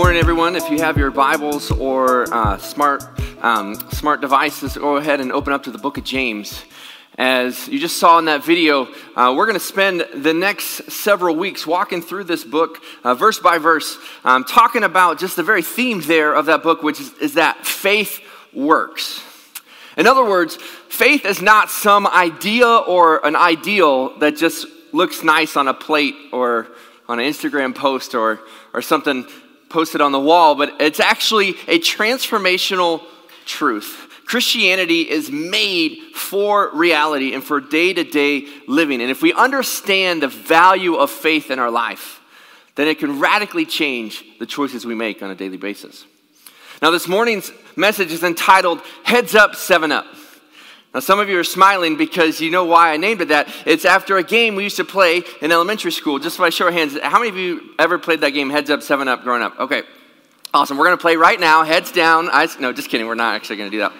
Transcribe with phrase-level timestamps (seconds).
[0.00, 0.56] morning, everyone.
[0.56, 3.04] If you have your Bibles or uh, smart
[3.42, 6.64] um, smart devices, go ahead and open up to the Book of James.
[7.18, 11.36] As you just saw in that video, uh, we're going to spend the next several
[11.36, 15.60] weeks walking through this book, uh, verse by verse, um, talking about just the very
[15.60, 18.22] theme there of that book, which is, is that faith
[18.54, 19.22] works.
[19.98, 25.58] In other words, faith is not some idea or an ideal that just looks nice
[25.58, 26.68] on a plate or
[27.06, 28.40] on an Instagram post or,
[28.72, 29.26] or something
[29.70, 33.02] posted on the wall, but it's actually a transformational
[33.46, 34.08] truth.
[34.26, 39.00] Christianity is made for reality and for day to day living.
[39.00, 42.20] And if we understand the value of faith in our life,
[42.76, 46.04] then it can radically change the choices we make on a daily basis.
[46.80, 50.06] Now, this morning's message is entitled Heads Up, Seven Up.
[50.92, 53.48] Now, some of you are smiling because you know why I named it that.
[53.64, 56.18] It's after a game we used to play in elementary school.
[56.18, 58.82] Just by show of hands, how many of you ever played that game, Heads Up,
[58.82, 59.58] Seven Up, growing up?
[59.60, 59.82] Okay,
[60.52, 60.76] awesome.
[60.76, 62.28] We're going to play right now, heads down.
[62.30, 63.06] Eyes, no, just kidding.
[63.06, 63.92] We're not actually going to do that.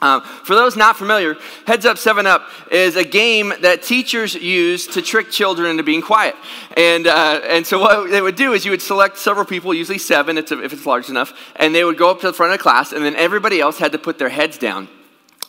[0.00, 4.88] Um, for those not familiar, Heads Up, Seven Up is a game that teachers use
[4.88, 6.34] to trick children into being quiet.
[6.76, 9.98] And, uh, and so what they would do is you would select several people, usually
[9.98, 12.62] seven if it's large enough, and they would go up to the front of the
[12.62, 14.88] class, and then everybody else had to put their heads down.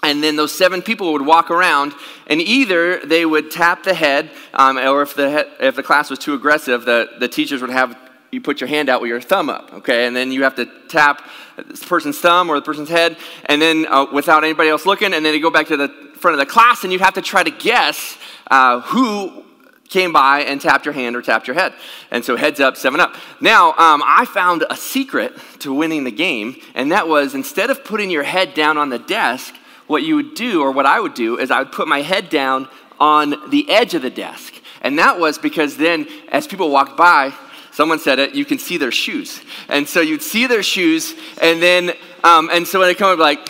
[0.03, 1.93] And then those seven people would walk around,
[2.27, 6.19] and either they would tap the head, um, or if the, if the class was
[6.19, 7.97] too aggressive, the, the teachers would have
[8.33, 10.07] you put your hand out with your thumb up, okay?
[10.07, 11.23] And then you have to tap
[11.55, 13.15] the person's thumb or the person's head,
[13.45, 16.33] and then uh, without anybody else looking, and then you go back to the front
[16.33, 18.17] of the class, and you'd have to try to guess
[18.49, 19.43] uh, who
[19.87, 21.73] came by and tapped your hand or tapped your head.
[22.09, 23.15] And so heads up, seven up.
[23.39, 27.85] Now, um, I found a secret to winning the game, and that was instead of
[27.85, 29.53] putting your head down on the desk,
[29.87, 32.29] what you would do, or what I would do, is I would put my head
[32.29, 32.67] down
[32.99, 34.53] on the edge of the desk.
[34.81, 37.33] And that was because then, as people walked by,
[37.71, 39.41] someone said it, you can see their shoes.
[39.69, 41.91] And so you'd see their shoes, and then,
[42.23, 43.49] um, and so when they come up, like,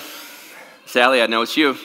[0.85, 1.75] Sally, I know it's you.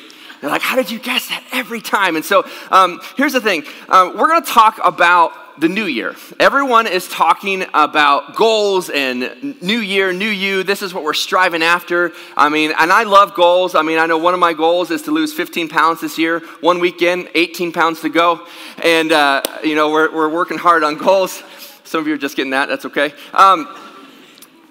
[0.41, 2.15] They're like, how did you guess that every time?
[2.15, 6.15] And so um, here's the thing um, we're going to talk about the new year.
[6.39, 10.63] Everyone is talking about goals and new year, new you.
[10.63, 12.13] This is what we're striving after.
[12.37, 13.75] I mean, and I love goals.
[13.75, 16.41] I mean, I know one of my goals is to lose 15 pounds this year.
[16.61, 18.47] One weekend, 18 pounds to go.
[18.83, 21.43] And, uh, you know, we're, we're working hard on goals.
[21.85, 22.69] Some of you are just getting that.
[22.69, 23.13] That's okay.
[23.33, 23.75] Um,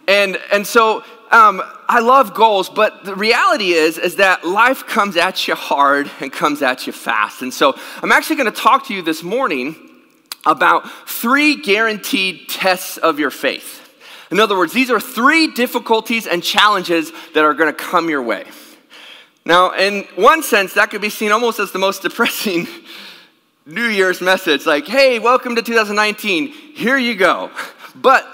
[0.08, 5.18] and, and so um, I love goals, but the reality is, is that life comes
[5.18, 7.42] at you hard and comes at you fast.
[7.42, 9.87] And so I'm actually going to talk to you this morning
[10.48, 13.84] about three guaranteed tests of your faith.
[14.32, 18.22] In other words, these are three difficulties and challenges that are going to come your
[18.22, 18.46] way.
[19.46, 22.68] Now, in one sense, that could be seen almost as the most depressing
[23.66, 27.52] New Year's message like, hey, welcome to 2019, here you go.
[27.96, 28.26] But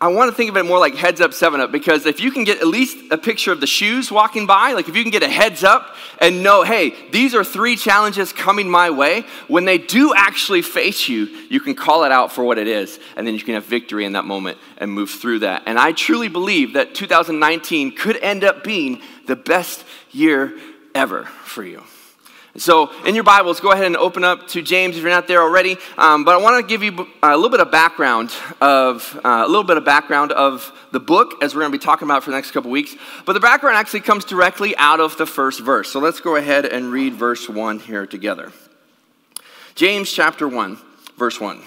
[0.00, 2.30] I want to think of it more like heads up, seven up, because if you
[2.30, 5.10] can get at least a picture of the shoes walking by, like if you can
[5.10, 9.64] get a heads up and know, hey, these are three challenges coming my way, when
[9.64, 13.26] they do actually face you, you can call it out for what it is, and
[13.26, 15.64] then you can have victory in that moment and move through that.
[15.66, 20.56] And I truly believe that 2019 could end up being the best year
[20.94, 21.82] ever for you.
[22.58, 25.40] So, in your Bibles, go ahead and open up to James if you're not there
[25.40, 25.76] already.
[25.96, 29.46] Um, but I want to give you a little bit of background of uh, a
[29.46, 32.30] little bit of background of the book as we're going to be talking about for
[32.30, 32.96] the next couple weeks.
[33.24, 35.88] But the background actually comes directly out of the first verse.
[35.92, 38.52] So let's go ahead and read verse one here together.
[39.76, 40.78] James chapter one,
[41.16, 41.62] verse one.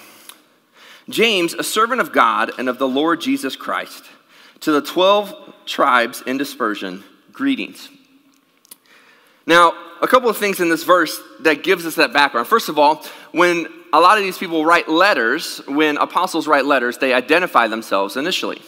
[1.08, 4.04] James, a servant of God and of the Lord Jesus Christ,
[4.60, 5.34] to the twelve
[5.66, 7.88] tribes in dispersion, greetings.
[9.52, 12.48] Now, a couple of things in this verse that gives us that background.
[12.48, 13.04] First of all,
[13.34, 18.16] when a lot of these people write letters, when apostles write letters, they identify themselves
[18.16, 18.62] initially.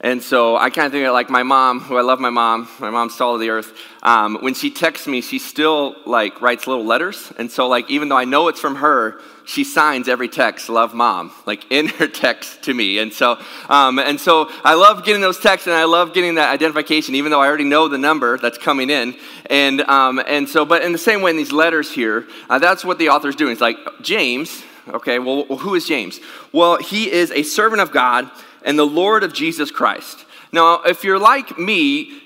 [0.00, 2.68] And so I kind of think of like my mom, who I love my mom,
[2.80, 3.72] my mom's salt of the earth.
[4.02, 7.32] Um, when she texts me, she still like writes little letters.
[7.38, 10.92] And so like even though I know it's from her, she signs every text, love
[10.92, 12.98] mom, like in her text to me.
[12.98, 13.40] And so,
[13.70, 17.32] um, and so I love getting those texts and I love getting that identification, even
[17.32, 19.16] though I already know the number that's coming in.
[19.46, 22.84] And, um, and so, but in the same way in these letters here, uh, that's
[22.84, 23.52] what the author's doing.
[23.52, 26.20] It's like, James, okay, well, who is James?
[26.52, 28.30] Well, he is a servant of God
[28.66, 30.26] and the Lord of Jesus Christ.
[30.52, 32.20] Now, if you're like me,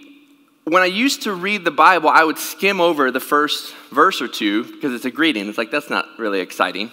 [0.65, 4.27] when I used to read the Bible, I would skim over the first verse or
[4.27, 5.49] two because it's a greeting.
[5.49, 6.91] It's like, that's not really exciting.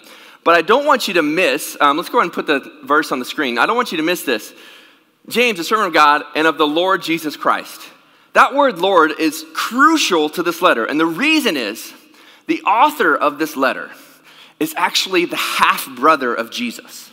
[0.50, 3.12] But I don't want you to miss, um, let's go ahead and put the verse
[3.12, 3.60] on the screen.
[3.60, 4.52] I don't want you to miss this.
[5.28, 7.80] James, a servant of God and of the Lord Jesus Christ.
[8.34, 10.86] That word Lord is crucial to this letter.
[10.86, 11.94] And the reason is
[12.48, 13.92] the author of this letter
[14.60, 17.12] is actually the half brother of Jesus.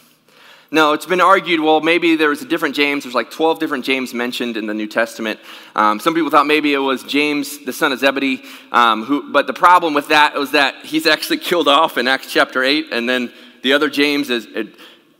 [0.70, 3.04] No, it's been argued, well, maybe there was a different James.
[3.04, 5.38] There's like 12 different James mentioned in the New Testament.
[5.76, 8.42] Um, some people thought maybe it was James, the son of Zebedee.
[8.72, 12.32] Um, who, but the problem with that was that he's actually killed off in Acts
[12.32, 12.86] chapter 8.
[12.90, 13.32] And then
[13.62, 14.48] the other James is,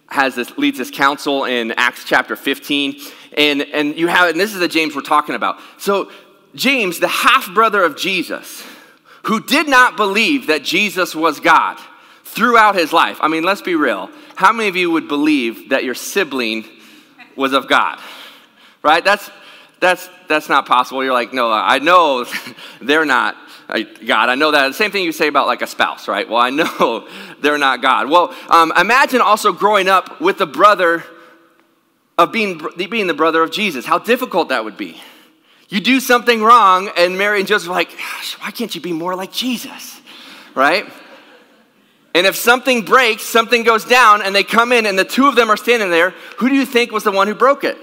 [0.08, 3.00] has this, leads this council in Acts chapter 15.
[3.36, 5.58] And, and you have, and this is the James we're talking about.
[5.78, 6.10] So,
[6.56, 8.64] James, the half brother of Jesus,
[9.24, 11.78] who did not believe that Jesus was God
[12.24, 13.18] throughout his life.
[13.20, 14.10] I mean, let's be real.
[14.36, 16.66] How many of you would believe that your sibling
[17.36, 17.98] was of God?
[18.82, 19.02] Right?
[19.02, 19.30] That's
[19.80, 21.02] that's that's not possible.
[21.02, 22.26] You're like, no, I know
[22.80, 23.34] they're not
[23.68, 24.28] God.
[24.28, 24.68] I know that.
[24.68, 26.28] The same thing you say about like a spouse, right?
[26.28, 27.08] Well, I know
[27.40, 28.10] they're not God.
[28.10, 31.02] Well, um, imagine also growing up with the brother
[32.18, 33.86] of being being the brother of Jesus.
[33.86, 35.00] How difficult that would be.
[35.70, 37.90] You do something wrong, and Mary and Joseph are like,
[38.38, 40.00] why can't you be more like Jesus?
[40.54, 40.86] Right?
[42.16, 45.36] And if something breaks, something goes down, and they come in and the two of
[45.36, 47.76] them are standing there, who do you think was the one who broke it?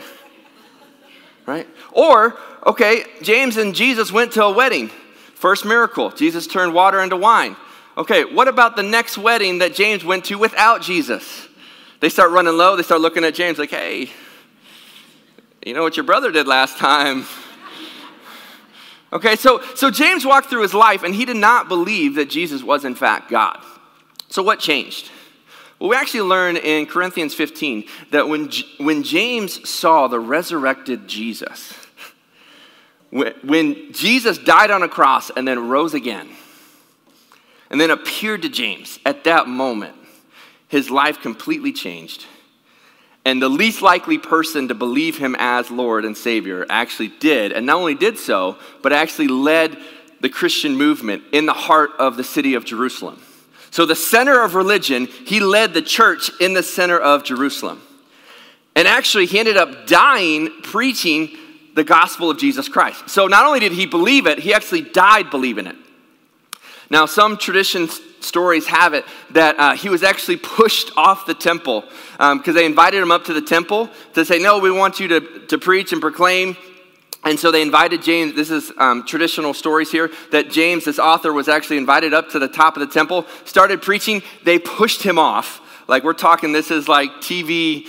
[1.45, 1.67] Right?
[1.91, 2.35] Or,
[2.65, 4.89] okay, James and Jesus went to a wedding.
[5.35, 7.55] First miracle, Jesus turned water into wine.
[7.95, 11.47] Okay, what about the next wedding that James went to without Jesus?
[11.99, 14.09] They start running low, they start looking at James like, hey,
[15.63, 17.25] you know what your brother did last time?
[19.11, 22.63] Okay, so, so James walked through his life and he did not believe that Jesus
[22.63, 23.63] was in fact God.
[24.33, 25.11] So, what changed?
[25.77, 28.49] Well, we actually learn in Corinthians 15 that when,
[28.79, 31.71] when James saw the resurrected Jesus,
[33.11, 36.29] when Jesus died on a cross and then rose again,
[37.69, 39.93] and then appeared to James at that moment,
[40.67, 42.25] his life completely changed.
[43.25, 47.67] And the least likely person to believe him as Lord and Savior actually did, and
[47.67, 49.77] not only did so, but actually led
[50.21, 53.21] the Christian movement in the heart of the city of Jerusalem.
[53.73, 57.81] So, the center of religion, he led the church in the center of Jerusalem.
[58.75, 61.35] And actually, he ended up dying preaching
[61.73, 63.09] the gospel of Jesus Christ.
[63.09, 65.75] So, not only did he believe it, he actually died believing it.
[66.91, 67.89] Now, some tradition
[68.19, 71.81] stories have it that uh, he was actually pushed off the temple
[72.11, 75.07] because um, they invited him up to the temple to say, No, we want you
[75.07, 76.55] to, to preach and proclaim
[77.25, 81.31] and so they invited James, this is um, traditional stories here, that James, this author,
[81.31, 84.21] was actually invited up to the top of the temple, started preaching.
[84.43, 85.61] They pushed him off.
[85.87, 87.87] Like we're talking, this is like TV,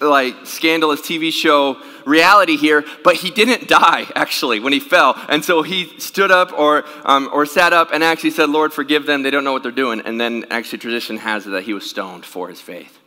[0.00, 5.14] like scandalous TV show reality here, but he didn't die actually when he fell.
[5.28, 9.06] And so he stood up or, um, or sat up and actually said, Lord, forgive
[9.06, 9.22] them.
[9.22, 10.00] They don't know what they're doing.
[10.00, 12.98] And then actually tradition has it that he was stoned for his faith.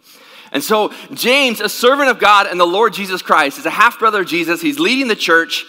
[0.51, 3.99] And so, James, a servant of God and the Lord Jesus Christ, is a half
[3.99, 4.61] brother of Jesus.
[4.61, 5.65] He's leading the church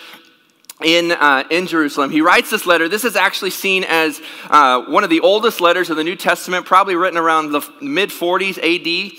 [0.82, 2.10] in, uh, in Jerusalem.
[2.10, 2.88] He writes this letter.
[2.88, 6.66] This is actually seen as uh, one of the oldest letters of the New Testament,
[6.66, 9.18] probably written around the mid 40s AD.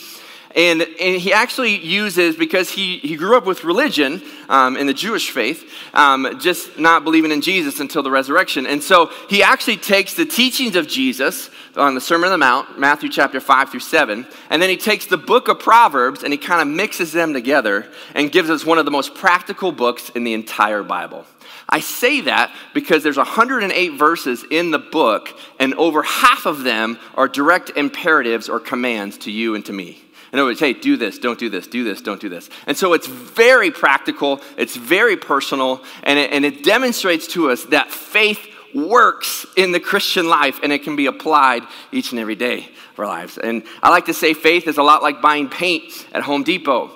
[0.56, 4.94] And, and, he actually uses, because he, he grew up with religion um, in the
[4.94, 8.66] Jewish faith, um, just not believing in Jesus until the resurrection.
[8.66, 12.80] And so he actually takes the teachings of Jesus on the Sermon on the Mount,
[12.80, 16.38] Matthew chapter 5 through 7, and then he takes the book of Proverbs and he
[16.38, 20.24] kind of mixes them together and gives us one of the most practical books in
[20.24, 21.26] the entire Bible.
[21.70, 27.00] I say that because there's 108 verses in the book, and over half of them
[27.16, 30.02] are direct imperatives or commands to you and to me.
[30.32, 32.50] In other words, hey, do this, don't do this, do this, don't do this.
[32.66, 37.66] And so it's very practical, it's very personal, and it, and it demonstrates to us
[37.66, 38.40] that faith
[38.74, 43.00] works in the Christian life and it can be applied each and every day of
[43.00, 43.38] our lives.
[43.38, 46.92] And I like to say faith is a lot like buying paint at Home Depot.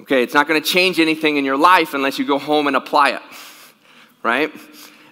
[0.00, 2.76] Okay, it's not going to change anything in your life unless you go home and
[2.76, 3.22] apply it,
[4.22, 4.50] right?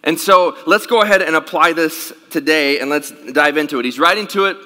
[0.03, 3.85] And so let's go ahead and apply this today and let's dive into it.
[3.85, 4.57] He's writing to it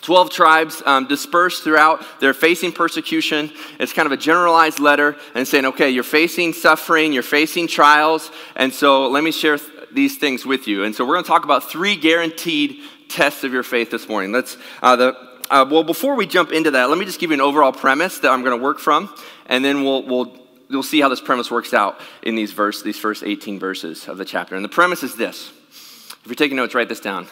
[0.00, 2.04] 12 tribes um, dispersed throughout.
[2.20, 3.50] They're facing persecution.
[3.78, 8.30] It's kind of a generalized letter and saying, okay, you're facing suffering, you're facing trials.
[8.56, 9.58] And so let me share
[9.92, 10.84] these things with you.
[10.84, 14.32] And so we're going to talk about three guaranteed tests of your faith this morning.
[14.32, 17.34] Let's, uh, the, uh, well, before we jump into that, let me just give you
[17.34, 19.12] an overall premise that I'm going to work from,
[19.46, 20.36] and then we'll, we'll,
[20.68, 24.18] we'll see how this premise works out in these, verse, these first 18 verses of
[24.18, 24.54] the chapter.
[24.54, 25.50] And the premise is this.
[25.70, 27.26] If you're taking notes, write this down.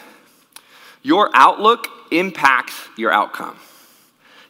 [1.07, 3.55] Your outlook impacts your outcome.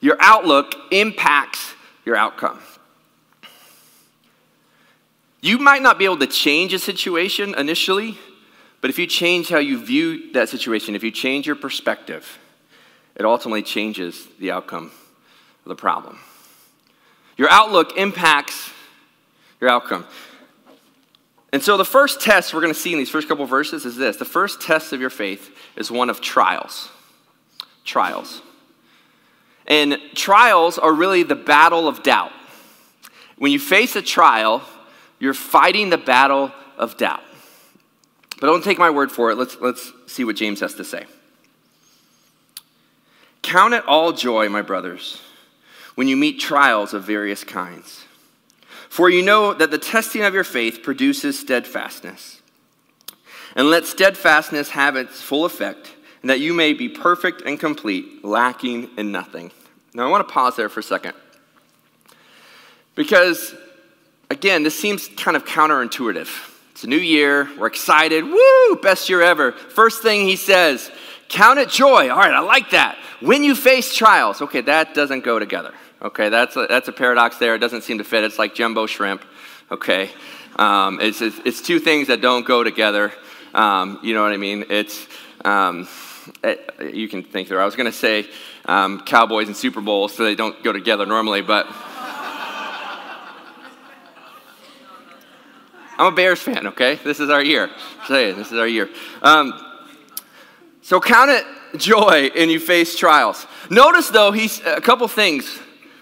[0.02, 2.60] Your outlook impacts your outcome.
[5.40, 8.18] You might not be able to change a situation initially,
[8.82, 12.40] but if you change how you view that situation, if you change your perspective,
[13.16, 14.86] it ultimately changes the outcome
[15.64, 16.18] of the problem.
[17.38, 18.72] Your outlook impacts
[19.62, 20.08] your outcome.
[21.54, 23.96] And so the first test we're going to see in these first couple verses is
[23.96, 26.90] this the first test of your faith is one of trials.
[27.86, 28.42] Trials.
[29.66, 32.32] And trials are really the battle of doubt.
[33.38, 34.62] When you face a trial,
[35.20, 37.24] you're fighting the battle of doubt.
[38.40, 39.36] But don't take my word for it.
[39.36, 41.06] Let's, let's see what James has to say.
[43.42, 45.22] Count it all joy, my brothers,
[45.96, 48.04] when you meet trials of various kinds.
[48.90, 52.42] For you know that the testing of your faith produces steadfastness.
[53.56, 58.24] And let steadfastness have its full effect, and that you may be perfect and complete,
[58.24, 59.52] lacking in nothing.
[59.94, 61.14] Now, I want to pause there for a second.
[62.96, 63.56] Because,
[64.30, 66.30] again, this seems kind of counterintuitive.
[66.72, 67.50] It's a new year.
[67.58, 68.24] We're excited.
[68.24, 68.76] Woo!
[68.82, 69.52] Best year ever.
[69.52, 70.92] First thing he says,
[71.28, 72.10] count it joy.
[72.10, 72.98] All right, I like that.
[73.20, 74.42] When you face trials.
[74.42, 75.74] Okay, that doesn't go together.
[76.00, 77.56] Okay, that's a, that's a paradox there.
[77.56, 78.24] It doesn't seem to fit.
[78.24, 79.24] It's like jumbo shrimp.
[79.72, 80.12] Okay,
[80.58, 83.12] um, it's, it's, it's, two things that don't go together.
[83.54, 84.66] Um, you know what I mean?
[84.70, 85.08] It's,
[85.44, 85.88] um,
[86.44, 87.60] it, you can think there.
[87.60, 88.28] I was going to say
[88.66, 91.66] um, Cowboys and Super Bowls, so they don't go together normally, but.
[95.98, 96.96] I'm a Bears fan, okay?
[97.04, 97.72] This is our year.
[98.08, 98.88] Say it, this is our year.
[99.24, 99.60] Um,
[100.84, 101.44] so count it
[101.76, 103.48] joy and you face trials.
[103.72, 105.60] Notice, though, he's a couple things.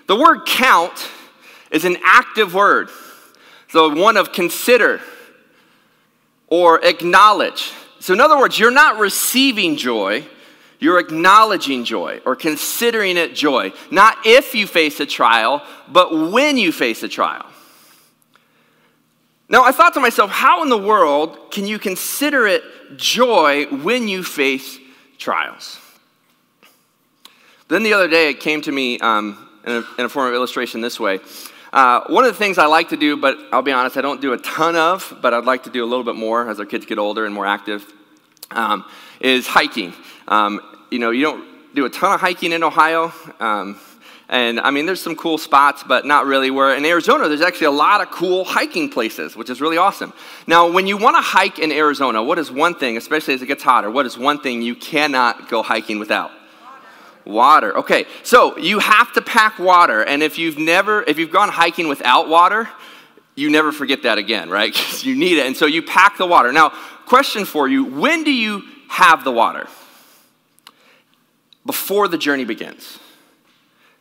[0.07, 1.09] The word count
[1.71, 2.89] is an active word.
[3.69, 5.01] So one of consider
[6.47, 7.71] or acknowledge.
[7.99, 10.25] So, in other words, you're not receiving joy,
[10.79, 13.73] you're acknowledging joy or considering it joy.
[13.89, 17.45] Not if you face a trial, but when you face a trial.
[19.47, 22.63] Now, I thought to myself, how in the world can you consider it
[22.95, 24.79] joy when you face
[25.17, 25.79] trials?
[27.67, 30.33] Then the other day, it came to me um, in, a, in, a, form of
[30.33, 31.19] illustration this way.
[31.73, 34.21] Uh, one of the things I like to do, but I'll be honest, I don't
[34.21, 36.65] do a ton of, but I'd like to do a little bit more as our
[36.65, 37.85] kids get older and more active,
[38.51, 38.85] um,
[39.19, 39.93] is hiking.
[40.27, 43.11] Um, you know, you don't do a ton of hiking in Ohio.
[43.39, 43.79] Um,
[44.27, 46.49] and I mean, there's some cool spots, but not really.
[46.49, 50.13] Where in Arizona, there's actually a lot of cool hiking places, which is really awesome.
[50.47, 53.47] Now, when you want to hike in Arizona, what is one thing, especially as it
[53.47, 56.31] gets hotter, what is one thing you cannot go hiking without?
[57.25, 57.77] Water.
[57.79, 61.87] Okay, so you have to pack water, and if you've never, if you've gone hiking
[61.87, 62.69] without water,
[63.35, 64.73] you never forget that again, right?
[64.73, 66.51] Because you need it, and so you pack the water.
[66.51, 66.71] Now,
[67.05, 69.67] question for you: When do you have the water?
[71.65, 72.99] Before the journey begins.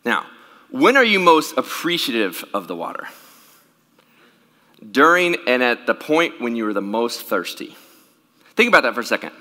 [0.05, 0.27] Now,
[0.71, 3.09] when are you most appreciative of the water?
[4.91, 7.75] During and at the point when you are the most thirsty.
[8.55, 9.33] Think about that for a second.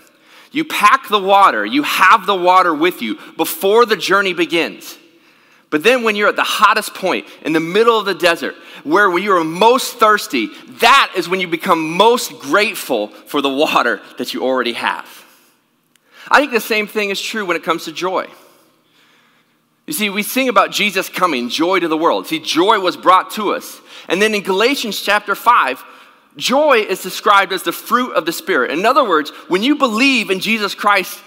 [0.53, 4.97] You pack the water, you have the water with you before the journey begins.
[5.71, 9.17] But then, when you're at the hottest point in the middle of the desert, where
[9.17, 14.35] you are most thirsty, that is when you become most grateful for the water that
[14.35, 15.07] you already have.
[16.29, 18.27] I think the same thing is true when it comes to joy.
[19.87, 22.27] You see, we sing about Jesus coming, joy to the world.
[22.27, 23.81] See, joy was brought to us.
[24.07, 25.83] And then in Galatians chapter 5,
[26.37, 28.71] joy is described as the fruit of the Spirit.
[28.71, 31.19] In other words, when you believe in Jesus Christ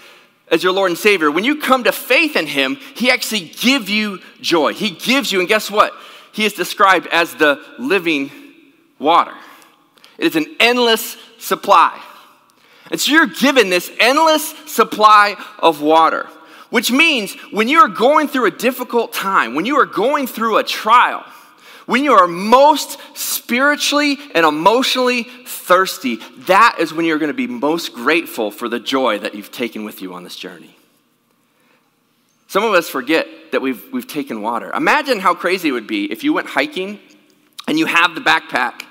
[0.49, 3.89] as your Lord and Savior, when you come to faith in Him, He actually gives
[3.89, 4.73] you joy.
[4.73, 5.93] He gives you, and guess what?
[6.31, 8.31] He is described as the living
[8.99, 9.33] water.
[10.17, 11.99] It is an endless supply.
[12.89, 16.27] And so you're given this endless supply of water.
[16.69, 20.57] Which means when you are going through a difficult time, when you are going through
[20.57, 21.25] a trial,
[21.87, 27.47] when you are most spiritually and emotionally thirsty, that is when you're going to be
[27.47, 30.77] most grateful for the joy that you've taken with you on this journey.
[32.47, 34.71] Some of us forget that we've, we've taken water.
[34.71, 36.99] Imagine how crazy it would be if you went hiking
[37.67, 38.83] and you have the backpack.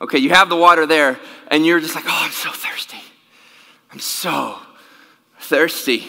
[0.00, 3.00] Okay, you have the water there, and you're just like, oh, I'm so thirsty.
[3.90, 4.58] I'm so
[5.40, 6.04] thirsty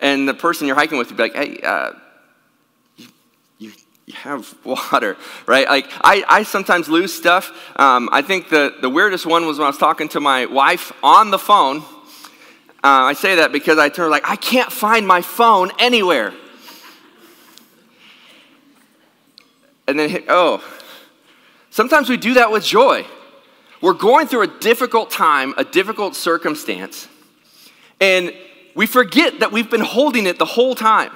[0.00, 1.92] and the person you're hiking with would be like, hey, uh,
[4.12, 5.68] have water, right?
[5.68, 7.50] Like, I, I sometimes lose stuff.
[7.76, 10.92] Um, I think the, the weirdest one was when I was talking to my wife
[11.02, 11.78] on the phone.
[12.84, 16.32] Uh, I say that because I turn like, I can't find my phone anywhere.
[19.88, 20.62] And then, oh,
[21.70, 23.06] sometimes we do that with joy.
[23.80, 27.08] We're going through a difficult time, a difficult circumstance,
[28.00, 28.32] and
[28.74, 31.10] we forget that we've been holding it the whole time.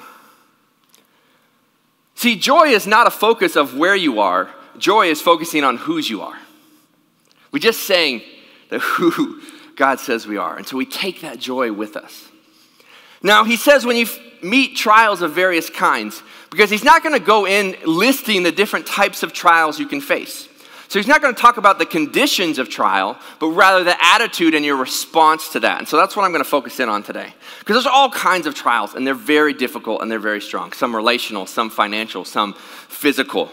[2.22, 4.48] See, joy is not a focus of where you are,
[4.78, 6.38] joy is focusing on whose you are.
[7.50, 8.22] We just saying
[8.68, 9.42] that who
[9.74, 10.56] God says we are.
[10.56, 12.28] And so we take that joy with us.
[13.24, 14.06] Now, he says when you
[14.40, 18.86] meet trials of various kinds, because he's not going to go in listing the different
[18.86, 20.46] types of trials you can face.
[20.92, 24.54] So he's not going to talk about the conditions of trial, but rather the attitude
[24.54, 25.78] and your response to that.
[25.78, 27.32] And so that's what I'm going to focus in on today.
[27.60, 30.74] Because there's all kinds of trials, and they're very difficult and they're very strong.
[30.74, 33.50] Some relational, some financial, some physical,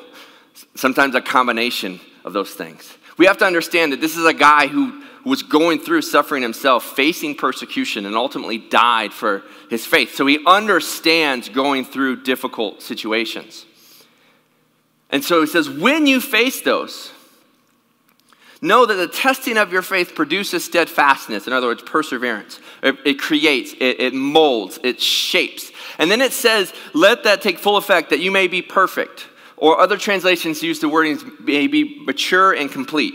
[0.75, 2.97] sometimes a combination of those things.
[3.17, 6.83] We have to understand that this is a guy who was going through suffering himself,
[6.83, 10.13] facing persecution, and ultimately died for his faith.
[10.13, 13.65] So he understands going through difficult situations.
[15.09, 17.13] And so he says, when you face those,
[18.61, 22.59] Know that the testing of your faith produces steadfastness, in other words, perseverance.
[22.83, 25.71] It, it creates, it, it molds, it shapes.
[25.97, 29.27] And then it says, let that take full effect that you may be perfect.
[29.55, 33.13] Or other translations use the wording may be mature and complete.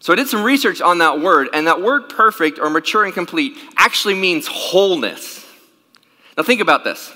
[0.00, 3.12] So I did some research on that word, and that word perfect or mature and
[3.12, 5.46] complete actually means wholeness.
[6.36, 7.12] Now think about this.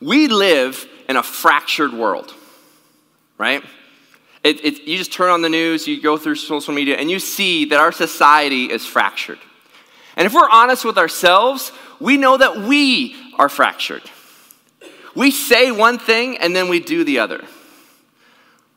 [0.00, 2.32] We live in a fractured world,
[3.38, 3.64] right?
[4.44, 7.18] It, it, you just turn on the news, you go through social media, and you
[7.18, 9.38] see that our society is fractured.
[10.16, 14.02] And if we're honest with ourselves, we know that we are fractured.
[15.14, 17.44] We say one thing and then we do the other.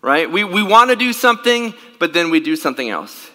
[0.02, 0.32] Right?
[0.32, 3.30] We, we want to do something, but then we do something else.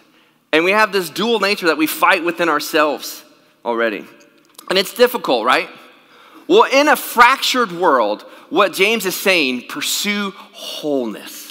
[0.51, 3.23] And we have this dual nature that we fight within ourselves
[3.63, 4.05] already.
[4.69, 5.69] And it's difficult, right?
[6.47, 11.46] Well, in a fractured world, what James is saying, pursue wholeness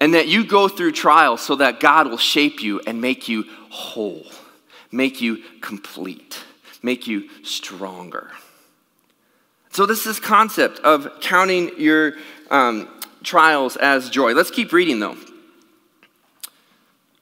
[0.00, 3.44] and that you go through trials so that God will shape you and make you
[3.68, 4.24] whole,
[4.90, 6.42] make you complete,
[6.82, 8.30] make you stronger.
[9.72, 12.14] So, this is concept of counting your
[12.50, 12.88] um,
[13.22, 14.34] trials as joy.
[14.34, 15.16] Let's keep reading though.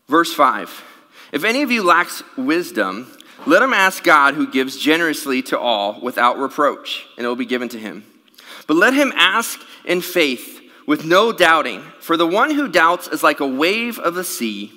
[0.08, 0.84] Verse 5
[1.32, 3.12] If any of you lacks wisdom,
[3.46, 7.46] let him ask God who gives generously to all without reproach, and it will be
[7.46, 8.04] given to him.
[8.66, 10.57] But let him ask in faith
[10.88, 11.82] with no doubting.
[12.00, 14.72] For the one who doubts is like a wave of the sea,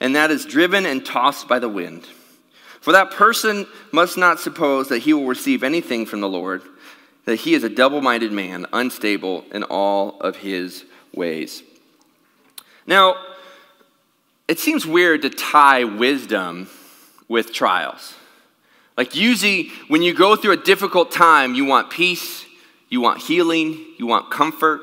[0.00, 2.06] and that is driven and tossed by the wind.
[2.82, 6.60] For that person must not suppose that he will receive anything from the Lord,
[7.24, 10.84] that he is a double minded man, unstable in all of his
[11.14, 11.62] ways.
[12.86, 13.16] Now,
[14.48, 16.68] it seems weird to tie wisdom
[17.28, 18.12] with trials.
[18.98, 22.44] Like, usually, when you go through a difficult time, you want peace,
[22.90, 24.82] you want healing, you want comfort.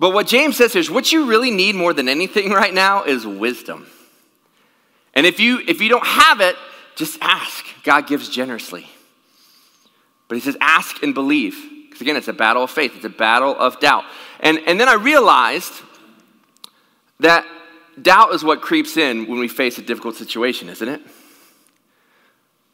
[0.00, 3.26] But what James says is what you really need more than anything right now is
[3.26, 3.86] wisdom.
[5.14, 6.56] And if you if you don't have it,
[6.96, 7.66] just ask.
[7.84, 8.86] God gives generously.
[10.26, 11.54] But he says ask and believe.
[11.84, 14.04] Because again, it's a battle of faith, it's a battle of doubt.
[14.40, 15.74] And and then I realized
[17.20, 17.44] that
[18.00, 21.02] doubt is what creeps in when we face a difficult situation, isn't it?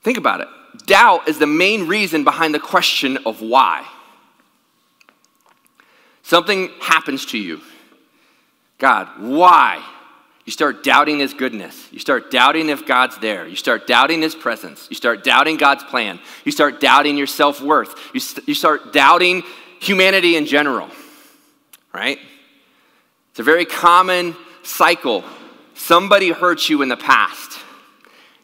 [0.04, 0.48] Think about it.
[0.86, 3.84] Doubt is the main reason behind the question of why.
[6.26, 7.60] Something happens to you.
[8.78, 9.80] God, why?
[10.44, 11.88] You start doubting His goodness.
[11.92, 13.46] You start doubting if God's there.
[13.46, 14.88] You start doubting His presence.
[14.90, 16.18] You start doubting God's plan.
[16.44, 17.94] You start doubting your self worth.
[18.12, 19.44] You, st- you start doubting
[19.78, 20.88] humanity in general,
[21.94, 22.18] right?
[23.30, 24.34] It's a very common
[24.64, 25.22] cycle.
[25.74, 27.60] Somebody hurt you in the past.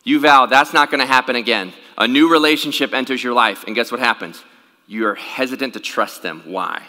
[0.05, 1.73] You vow that's not going to happen again.
[1.99, 4.40] A new relationship enters your life, and guess what happens?
[4.87, 6.42] You're hesitant to trust them.
[6.47, 6.87] Why?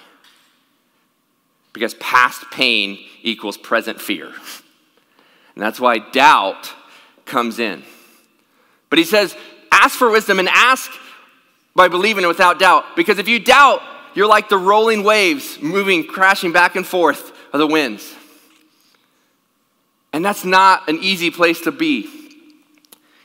[1.73, 4.27] Because past pain equals present fear.
[4.27, 6.73] And that's why doubt
[7.25, 7.83] comes in.
[8.89, 9.35] But he says,
[9.71, 10.91] ask for wisdom and ask
[11.75, 12.95] by believing it without doubt.
[12.95, 13.81] Because if you doubt,
[14.13, 18.15] you're like the rolling waves moving, crashing back and forth of the winds.
[20.11, 22.01] And that's not an easy place to be.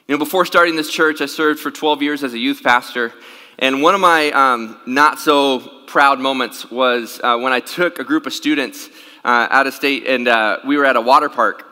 [0.07, 3.13] You know, before starting this church, I served for 12 years as a youth pastor.
[3.59, 8.05] And one of my um, not so proud moments was uh, when I took a
[8.05, 8.89] group of students
[9.25, 11.65] uh, out of state and uh, we were at a water park.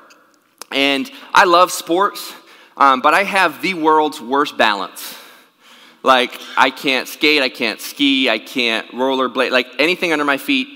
[0.72, 2.33] And I love sports,
[2.77, 5.16] um, but I have the world's worst balance.
[6.03, 10.68] Like, I can't skate, I can't ski, I can't rollerblade, like anything under my feet,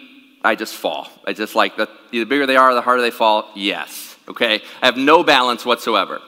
[0.42, 1.09] I just fall.
[1.27, 3.51] I just like, the, the bigger they are, the harder they fall.
[3.57, 4.62] Yes, okay?
[4.81, 6.20] I have no balance whatsoever.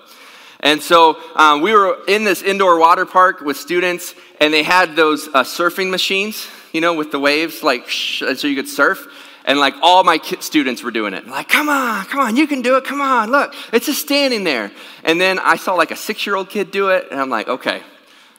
[0.63, 4.95] And so um, we were in this indoor water park with students, and they had
[4.95, 9.07] those uh, surfing machines, you know, with the waves, like, sh- so you could surf.
[9.45, 11.27] And like all my students were doing it.
[11.27, 12.85] Like, come on, come on, you can do it.
[12.85, 14.71] Come on, look, it's just standing there.
[15.03, 17.49] And then I saw like a six year old kid do it, and I'm like,
[17.49, 17.83] okay,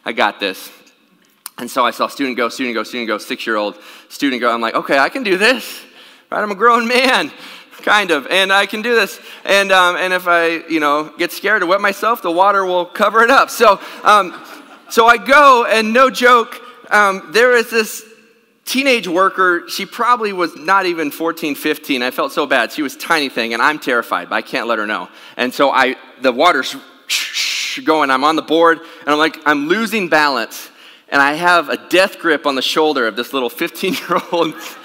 [0.06, 0.72] I got this.
[1.58, 4.50] And so I saw student go, student go, student go, six year old student go.
[4.50, 5.84] I'm like, okay, I can do this.
[6.32, 6.42] Right?
[6.42, 7.34] I'm a grown man
[7.84, 9.20] kind of, and I can do this.
[9.46, 12.86] And, um, and if I, you know, get scared or wet myself, the water will
[12.86, 13.50] cover it up.
[13.50, 14.42] So, um,
[14.90, 18.04] so I go, and no joke, um, there is this
[18.66, 22.02] teenage worker, she probably was not even 14, 15.
[22.02, 22.72] I felt so bad.
[22.72, 25.10] She was tiny thing, and I'm terrified, but I can't let her know.
[25.38, 26.76] And so I, the water's
[27.84, 28.12] going.
[28.12, 30.70] I'm on the board, and I'm like, I'm losing balance.
[31.10, 34.54] And I have a death grip on the shoulder of this little 15 year old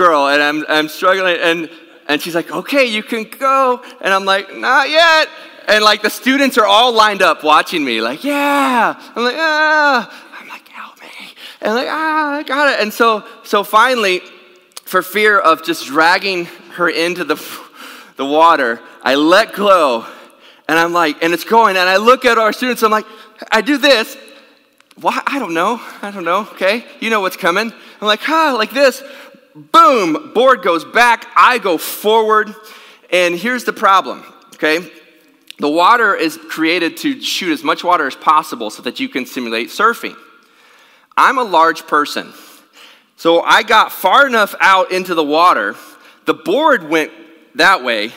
[0.00, 1.36] girl, and I'm, I'm struggling.
[1.36, 1.70] And,
[2.08, 3.82] and she's like, okay, you can go.
[4.00, 5.28] And I'm like, not yet.
[5.68, 8.94] And like the students are all lined up watching me, like, yeah.
[9.14, 10.40] I'm like, ah.
[10.40, 11.34] I'm like, help me.
[11.60, 12.80] And like, ah, I got it.
[12.80, 14.22] And so, so finally,
[14.86, 17.36] for fear of just dragging her into the,
[18.16, 20.06] the water, I let go.
[20.66, 21.76] And I'm like, and it's going.
[21.76, 23.06] And I look at our students, I'm like,
[23.52, 24.16] I do this.
[24.96, 25.22] Why?
[25.26, 25.80] I don't know.
[26.02, 26.40] I don't know.
[26.52, 26.84] Okay.
[27.00, 27.70] You know what's coming.
[28.00, 29.02] I'm like, ah, like this.
[29.54, 30.32] Boom.
[30.32, 31.26] Board goes back.
[31.36, 32.54] I go forward.
[33.10, 34.24] And here's the problem.
[34.54, 34.90] Okay.
[35.58, 39.26] The water is created to shoot as much water as possible so that you can
[39.26, 40.16] simulate surfing.
[41.16, 42.32] I'm a large person.
[43.16, 45.76] So I got far enough out into the water.
[46.24, 47.12] The board went
[47.56, 48.12] that way.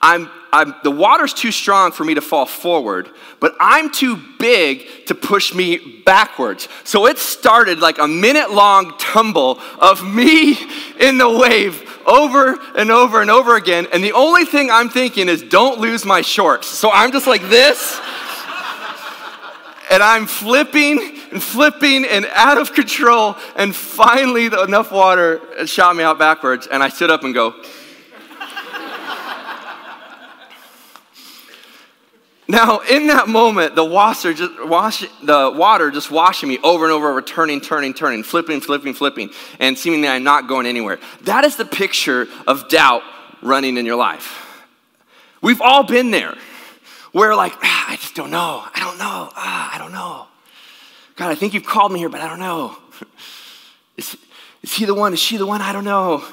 [0.00, 4.86] I'm, I'm, the water's too strong for me to fall forward, but I'm too big
[5.06, 6.68] to push me backwards.
[6.84, 10.56] So it started like a minute long tumble of me
[11.00, 13.88] in the wave over and over and over again.
[13.92, 16.68] And the only thing I'm thinking is, don't lose my shorts.
[16.68, 18.00] So I'm just like this.
[19.90, 23.36] and I'm flipping and flipping and out of control.
[23.56, 26.68] And finally, enough water shot me out backwards.
[26.68, 27.56] And I stood up and go,
[32.46, 36.92] Now, in that moment, the, washer just wash, the water just washing me over and
[36.92, 40.98] over, over, turning, turning, turning, flipping, flipping, flipping, and seemingly I'm not going anywhere.
[41.22, 43.02] That is the picture of doubt
[43.40, 44.40] running in your life.
[45.40, 46.34] We've all been there.
[47.12, 48.64] Where like, ah, I just don't know.
[48.74, 49.30] I don't know.
[49.36, 50.26] Ah, I don't know.
[51.16, 52.76] God, I think you've called me here, but I don't know.
[53.96, 54.16] Is,
[54.62, 55.12] is he the one?
[55.12, 55.60] Is she the one?
[55.60, 56.24] I don't know.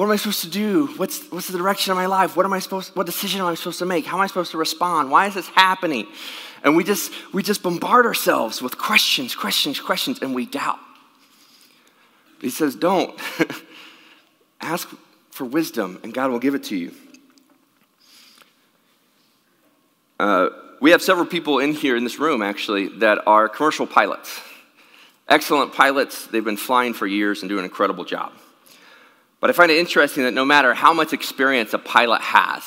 [0.00, 0.86] What am I supposed to do?
[0.96, 2.34] What's, what's the direction of my life?
[2.34, 4.06] What am I supposed, what decision am I supposed to make?
[4.06, 5.10] How am I supposed to respond?
[5.10, 6.06] Why is this happening?
[6.64, 10.78] And we just, we just bombard ourselves with questions, questions, questions, and we doubt.
[12.40, 13.14] He says, don't.
[14.62, 14.88] Ask
[15.32, 16.94] for wisdom, and God will give it to you.
[20.18, 20.48] Uh,
[20.80, 24.40] we have several people in here in this room, actually, that are commercial pilots.
[25.28, 26.26] Excellent pilots.
[26.26, 28.32] They've been flying for years and do an incredible job.
[29.40, 32.62] But I find it interesting that no matter how much experience a pilot has,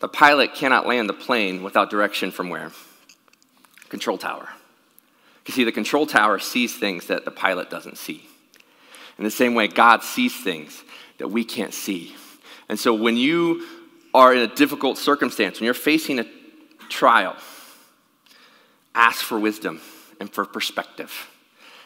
[0.00, 2.72] the pilot cannot land the plane without direction from where?
[3.90, 4.48] Control tower.
[5.46, 8.26] You see, the control tower sees things that the pilot doesn't see.
[9.18, 10.82] In the same way, God sees things
[11.18, 12.16] that we can't see.
[12.68, 13.66] And so when you
[14.14, 16.26] are in a difficult circumstance, when you're facing a
[16.88, 17.36] trial,
[18.94, 19.80] ask for wisdom
[20.18, 21.28] and for perspective.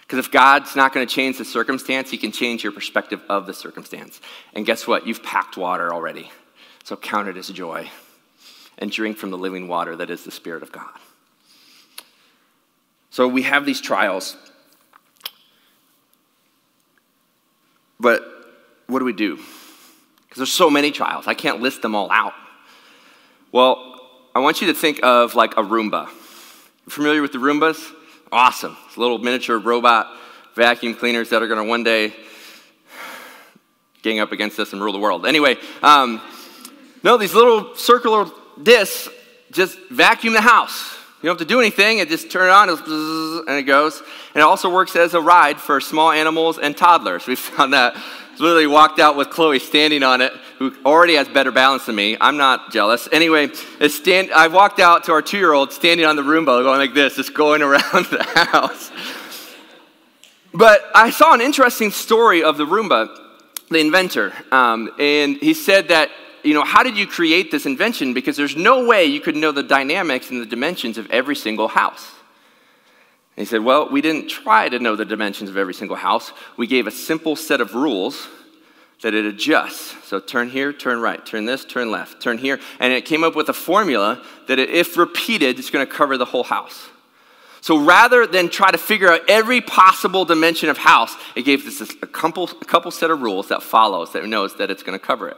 [0.09, 3.47] Because if God's not going to change the circumstance, He can change your perspective of
[3.47, 4.23] the circumstance.
[4.55, 5.07] And guess what?
[5.07, 6.31] You've packed water already.
[6.83, 7.91] So count it as joy
[8.79, 10.89] and drink from the living water that is the Spirit of God.
[13.11, 14.39] So we have these trials.
[18.01, 18.23] But
[18.87, 19.37] what do we do?
[19.37, 21.27] Because there's so many trials.
[21.27, 22.33] I can't list them all out.
[23.53, 24.01] Well,
[24.35, 26.09] I want you to think of like a Roomba.
[26.89, 27.97] Familiar with the Roombas?
[28.31, 28.77] Awesome.
[28.87, 30.15] It's little miniature robot
[30.55, 32.13] vacuum cleaners that are going to one day
[34.03, 35.25] gang up against us and rule the world.
[35.25, 36.21] Anyway, um,
[37.03, 38.27] no, these little circular
[38.63, 39.09] discs
[39.51, 40.95] just vacuum the house.
[41.23, 41.99] You don't have to do anything.
[41.99, 43.99] It just turn it on and it goes.
[44.35, 47.27] And it also works as a ride for small animals and toddlers.
[47.27, 47.97] We found that
[48.41, 52.17] literally walked out with Chloe standing on it, who already has better balance than me.
[52.21, 53.09] I'm not jealous.
[53.13, 53.51] Anyway,
[53.89, 56.95] stand, I walked out to our two year old standing on the Roomba going like
[56.95, 58.91] this, just going around the house.
[60.53, 63.09] But I saw an interesting story of the Roomba,
[63.71, 64.33] the inventor.
[64.51, 66.11] Um, and he said that,
[66.43, 68.15] you know, how did you create this invention?
[68.15, 71.69] Because there's no way you could know the dynamics and the dimensions of every single
[71.69, 72.13] house.
[73.39, 76.33] He said, Well, we didn't try to know the dimensions of every single house.
[76.57, 78.27] We gave a simple set of rules
[79.03, 79.95] that it adjusts.
[80.05, 82.59] So turn here, turn right, turn this, turn left, turn here.
[82.81, 86.25] And it came up with a formula that, if repeated, it's going to cover the
[86.25, 86.89] whole house.
[87.61, 91.81] So rather than try to figure out every possible dimension of house, it gave us
[91.81, 95.05] a couple, a couple set of rules that follows that knows that it's going to
[95.05, 95.37] cover it.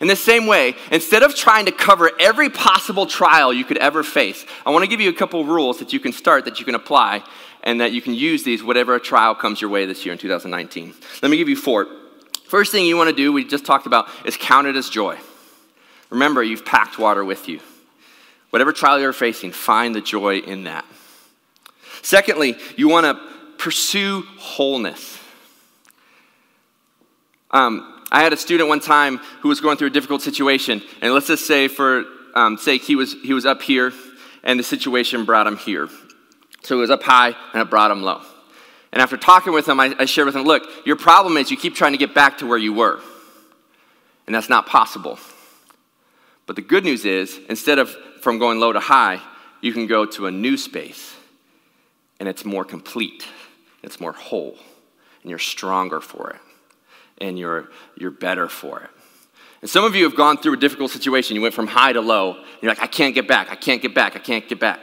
[0.00, 4.02] In the same way, instead of trying to cover every possible trial you could ever
[4.02, 6.64] face, I want to give you a couple rules that you can start, that you
[6.64, 7.22] can apply,
[7.62, 10.18] and that you can use these whatever a trial comes your way this year in
[10.18, 10.94] 2019.
[11.22, 11.88] Let me give you four.
[12.44, 15.18] First thing you want to do, we just talked about, is count it as joy.
[16.10, 17.60] Remember, you've packed water with you.
[18.50, 20.84] Whatever trial you're facing, find the joy in that.
[22.02, 23.22] Secondly, you want to
[23.58, 25.18] pursue wholeness.
[27.52, 31.14] Um, I had a student one time who was going through a difficult situation, and
[31.14, 33.92] let's just say, for um, sake, he was, he was up here,
[34.42, 35.88] and the situation brought him here.
[36.62, 38.22] So he was up high, and it brought him low.
[38.92, 41.56] And after talking with him, I, I shared with him, look, your problem is you
[41.56, 43.00] keep trying to get back to where you were,
[44.26, 45.18] and that's not possible.
[46.46, 47.90] But the good news is, instead of
[48.22, 49.20] from going low to high,
[49.60, 51.14] you can go to a new space,
[52.18, 53.28] and it's more complete,
[53.84, 54.56] it's more whole,
[55.22, 56.40] and you're stronger for it
[57.20, 58.90] and you're, you're better for it.
[59.60, 61.36] And some of you have gone through a difficult situation.
[61.36, 62.42] You went from high to low.
[62.62, 63.50] You're like, I can't get back.
[63.50, 64.16] I can't get back.
[64.16, 64.80] I can't get back.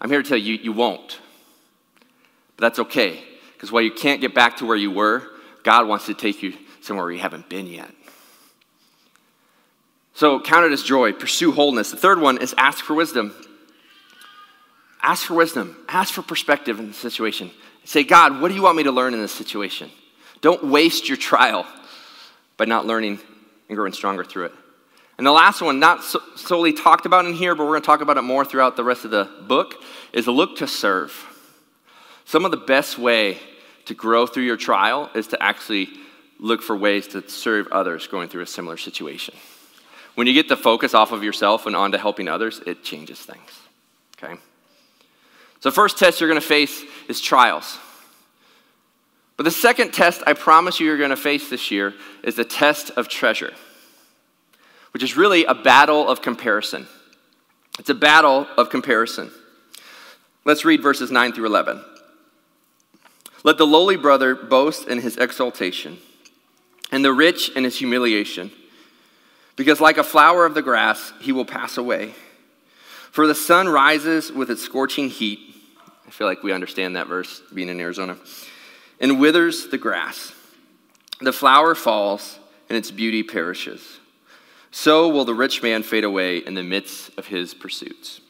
[0.00, 1.18] I'm here to tell you, you won't.
[2.56, 3.22] But that's okay.
[3.54, 5.26] Because while you can't get back to where you were,
[5.64, 7.90] God wants to take you somewhere where you haven't been yet.
[10.14, 11.12] So count it as joy.
[11.12, 11.90] Pursue wholeness.
[11.90, 13.34] The third one is ask for wisdom.
[15.02, 15.76] Ask for wisdom.
[15.88, 17.50] Ask for perspective in the situation.
[17.84, 19.90] Say, God, what do you want me to learn in this situation?
[20.40, 21.66] Don't waste your trial
[22.60, 23.18] by not learning
[23.70, 24.52] and growing stronger through it.
[25.16, 27.86] And the last one, not so, solely talked about in here, but we're going to
[27.86, 29.76] talk about it more throughout the rest of the book,
[30.12, 31.10] is look to serve.
[32.26, 33.38] Some of the best way
[33.86, 35.88] to grow through your trial is to actually
[36.38, 39.34] look for ways to serve others going through a similar situation.
[40.14, 43.58] When you get the focus off of yourself and onto helping others, it changes things.
[44.22, 44.34] Okay?
[45.60, 47.78] So, first test you're going to face is trials.
[49.40, 52.44] But the second test I promise you you're going to face this year is the
[52.44, 53.54] test of treasure,
[54.92, 56.86] which is really a battle of comparison.
[57.78, 59.30] It's a battle of comparison.
[60.44, 61.82] Let's read verses 9 through 11.
[63.42, 65.96] Let the lowly brother boast in his exaltation,
[66.92, 68.50] and the rich in his humiliation,
[69.56, 72.12] because like a flower of the grass, he will pass away.
[73.10, 75.38] For the sun rises with its scorching heat.
[76.06, 78.18] I feel like we understand that verse being in Arizona
[79.00, 80.32] and withers the grass.
[81.20, 83.98] The flower falls, and its beauty perishes.
[84.70, 88.20] So will the rich man fade away in the midst of his pursuits.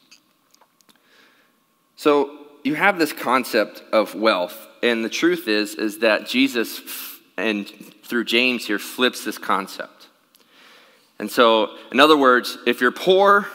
[1.96, 6.80] So you have this concept of wealth, and the truth is, is that Jesus,
[7.36, 7.68] and
[8.02, 10.08] through James here, flips this concept.
[11.18, 13.46] And so, in other words, if you're poor,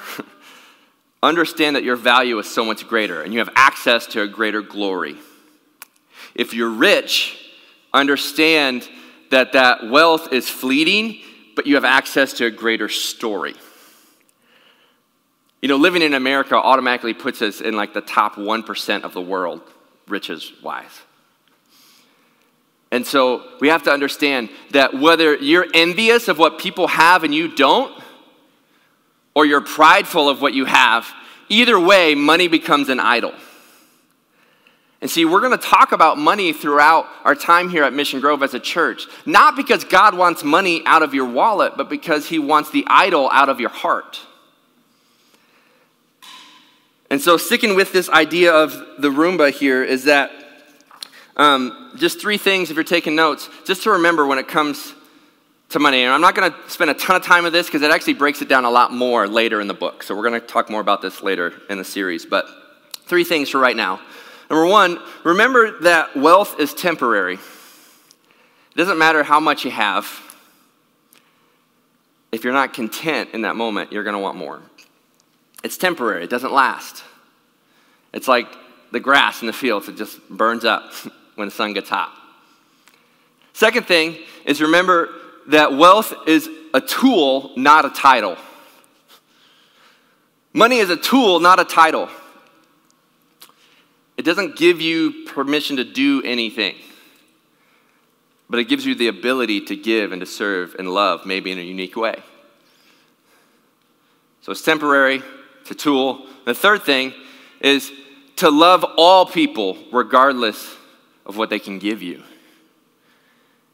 [1.24, 4.62] understand that your value is so much greater, and you have access to a greater
[4.62, 5.18] glory.
[6.36, 7.38] If you're rich,
[7.94, 8.88] understand
[9.32, 11.22] that that wealth is fleeting,
[11.56, 13.56] but you have access to a greater story.
[15.62, 19.22] You know, living in America automatically puts us in like the top 1% of the
[19.22, 19.62] world,
[20.08, 21.02] riches wise.
[22.92, 27.34] And so we have to understand that whether you're envious of what people have and
[27.34, 28.00] you don't,
[29.34, 31.12] or you're prideful of what you have,
[31.50, 33.34] either way, money becomes an idol.
[35.06, 38.42] And see, we're going to talk about money throughout our time here at Mission Grove
[38.42, 42.40] as a church, not because God wants money out of your wallet, but because He
[42.40, 44.20] wants the idol out of your heart.
[47.12, 50.32] And so, sticking with this idea of the Roomba here is that
[51.38, 54.96] um, just three things, if you're taking notes, just to remember when it comes
[55.70, 56.02] to money.
[56.02, 58.16] And I'm not going to spend a ton of time with this because it actually
[58.16, 60.02] breaks it down a lot more later in the book.
[60.02, 62.26] So, we're going to talk more about this later in the series.
[62.26, 62.48] But
[63.06, 64.00] three things for right now.
[64.50, 67.36] Number one, remember that wealth is temporary.
[67.36, 70.08] It doesn't matter how much you have.
[72.32, 74.62] If you're not content in that moment, you're going to want more.
[75.64, 77.04] It's temporary, it doesn't last.
[78.14, 78.48] It's like
[78.92, 80.92] the grass in the fields, it just burns up
[81.36, 82.14] when the sun gets hot.
[83.54, 85.10] Second thing is remember
[85.48, 88.38] that wealth is a tool, not a title.
[90.54, 92.10] Money is a tool, not a title.
[94.26, 96.74] It doesn't give you permission to do anything,
[98.50, 101.60] but it gives you the ability to give and to serve and love, maybe in
[101.60, 102.16] a unique way.
[104.42, 105.22] So it's temporary,
[105.62, 106.26] it's a tool.
[106.46, 107.14] The third thing
[107.62, 107.92] is
[108.38, 110.76] to love all people regardless
[111.28, 112.24] of what they can give you.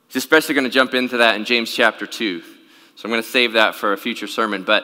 [0.10, 2.42] He's especially going to jump into that in James chapter 2.
[2.42, 4.64] So I'm going to save that for a future sermon.
[4.64, 4.84] But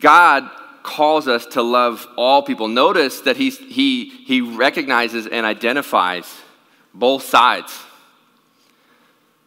[0.00, 0.50] God
[0.84, 2.68] calls us to love all people.
[2.68, 6.32] Notice that he's, he, he recognizes and identifies
[6.92, 7.76] both sides.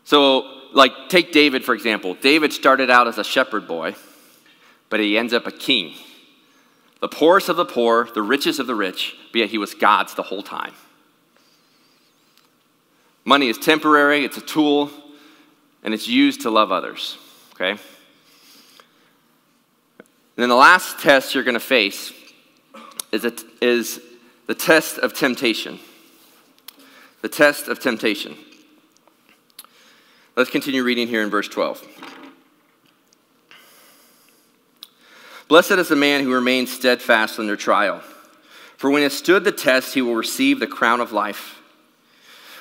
[0.04, 2.16] So, like, take David, for example.
[2.16, 3.96] David started out as a shepherd boy,
[4.90, 5.94] but he ends up a king.
[7.00, 10.16] The poorest of the poor, the richest of the rich, but yet he was God's
[10.16, 10.74] the whole time.
[13.24, 14.90] Money is temporary, it's a tool,
[15.84, 17.18] and it's used to love others,
[17.54, 17.80] okay?
[20.38, 22.14] And then the last test you're going to face
[23.12, 24.00] is, a, is
[24.46, 25.80] the test of temptation.
[27.24, 28.38] the test of temptation.
[30.36, 31.84] Let's continue reading here in verse 12.
[35.48, 38.02] Blessed is the man who remains steadfast under trial,
[38.78, 41.60] for when he stood the test, he will receive the crown of life,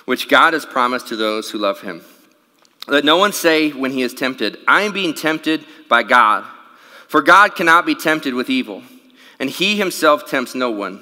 [0.07, 2.01] which God has promised to those who love him.
[2.89, 6.47] Let no one say when he is tempted, I am being tempted by God.
[7.09, 8.83] For God cannot be tempted with evil,
[9.39, 11.01] and he himself tempts no one.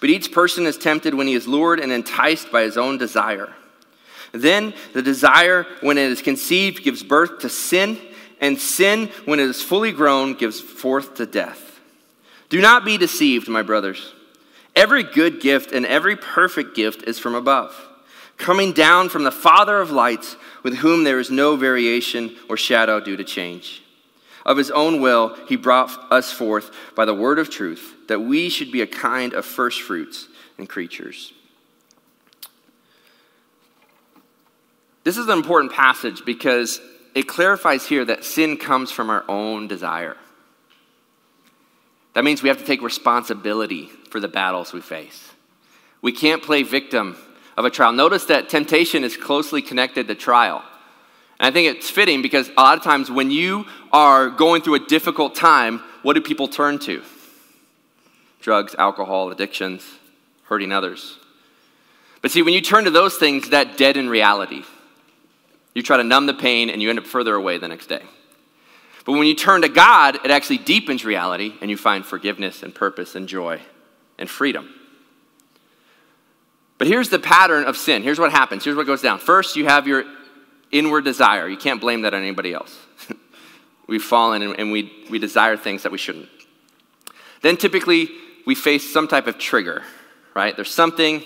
[0.00, 3.52] But each person is tempted when he is lured and enticed by his own desire.
[4.32, 7.98] Then the desire, when it is conceived, gives birth to sin,
[8.40, 11.78] and sin, when it is fully grown, gives forth to death.
[12.48, 14.12] Do not be deceived, my brothers.
[14.74, 17.74] Every good gift and every perfect gift is from above,
[18.38, 23.00] coming down from the Father of lights, with whom there is no variation or shadow
[23.00, 23.79] due to change.
[24.50, 28.48] Of his own will, he brought us forth by the word of truth, that we
[28.48, 30.26] should be a kind of first fruits
[30.58, 31.32] and creatures.
[35.04, 36.80] This is an important passage because
[37.14, 40.16] it clarifies here that sin comes from our own desire.
[42.14, 45.30] That means we have to take responsibility for the battles we face.
[46.02, 47.16] We can't play victim
[47.56, 47.92] of a trial.
[47.92, 50.64] Notice that temptation is closely connected to trial.
[51.40, 54.74] And I think it's fitting because a lot of times when you are going through
[54.74, 57.02] a difficult time, what do people turn to?
[58.42, 59.82] Drugs, alcohol, addictions,
[60.44, 61.16] hurting others.
[62.20, 64.64] But see, when you turn to those things, that dead in reality.
[65.72, 68.02] You try to numb the pain and you end up further away the next day.
[69.06, 72.74] But when you turn to God, it actually deepens reality and you find forgiveness and
[72.74, 73.60] purpose and joy
[74.18, 74.68] and freedom.
[76.76, 78.02] But here's the pattern of sin.
[78.02, 78.62] Here's what happens.
[78.62, 79.20] Here's what goes down.
[79.20, 80.04] First, you have your
[80.70, 81.48] inward desire.
[81.48, 82.78] You can't blame that on anybody else.
[83.86, 86.28] We've fallen and, and we, we desire things that we shouldn't.
[87.42, 88.08] Then typically,
[88.46, 89.82] we face some type of trigger,
[90.34, 90.54] right?
[90.54, 91.24] There's something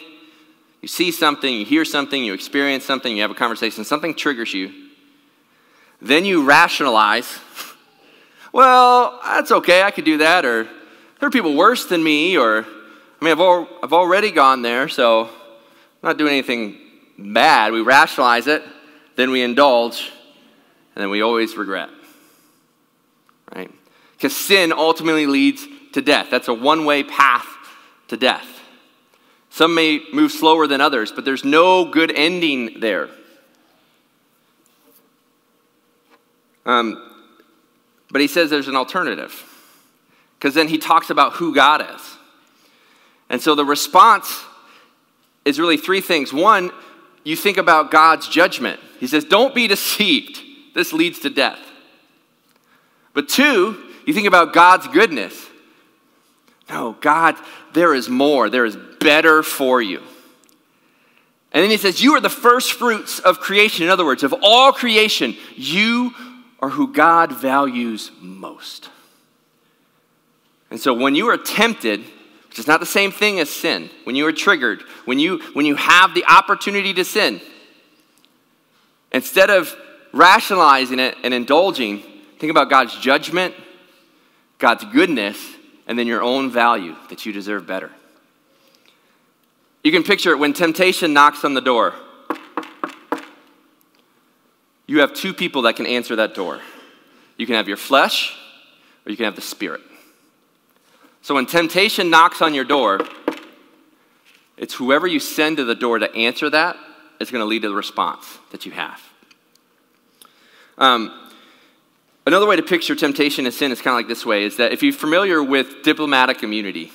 [0.85, 4.53] you see something, you hear something, you experience something, you have a conversation, something triggers
[4.53, 4.71] you.
[6.03, 7.39] Then you rationalize,
[8.53, 12.59] well, that's okay, I could do that, or there are people worse than me, or
[12.59, 15.31] I mean, I've, al- I've already gone there, so I'm
[16.03, 16.77] not doing anything
[17.19, 17.73] bad.
[17.73, 18.63] We rationalize it,
[19.17, 20.11] then we indulge,
[20.95, 21.91] and then we always regret.
[23.55, 23.71] Right?
[24.13, 26.29] Because sin ultimately leads to death.
[26.31, 27.47] That's a one way path
[28.09, 28.47] to death.
[29.51, 33.09] Some may move slower than others, but there's no good ending there.
[36.67, 37.11] Um,
[38.11, 39.51] but he says there's an alternative.
[40.39, 42.17] Because then he talks about who God is.
[43.31, 44.45] And so the response
[45.45, 46.33] is really three things.
[46.33, 46.71] One,
[47.25, 48.79] you think about God's judgment.
[49.01, 50.41] He says, Don't be deceived.
[50.75, 51.59] This leads to death.
[53.15, 55.49] But two, you think about God's goodness.
[56.69, 57.37] No, God,
[57.73, 58.51] there is more.
[58.51, 60.03] There is better for you.
[61.53, 63.85] And then he says, You are the first fruits of creation.
[63.85, 66.13] In other words, of all creation, you
[66.61, 68.91] are who God values most.
[70.71, 72.05] And so when you are tempted,
[72.55, 75.67] which is not the same thing as sin, when you are triggered, when you, when
[75.67, 77.41] you have the opportunity to sin,
[79.11, 79.75] instead of
[80.13, 82.05] rationalizing it and indulging,
[82.39, 83.57] think about God's judgment,
[84.59, 85.37] God's goodness,
[85.89, 87.91] and then your own value that you deserve better.
[89.83, 91.93] You can picture it when temptation knocks on the door.
[94.87, 96.61] You have two people that can answer that door.
[97.37, 98.39] You can have your flesh,
[99.05, 99.81] or you can have the spirit.
[101.25, 103.01] So when temptation knocks on your door,
[104.59, 106.77] it's whoever you send to the door to answer that
[107.19, 109.03] is going to lead to the response that you have.
[110.77, 111.19] Um,
[112.27, 114.73] another way to picture temptation and sin is kind of like this way is that
[114.73, 116.93] if you're familiar with diplomatic immunity,